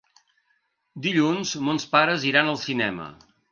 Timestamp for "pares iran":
1.93-2.53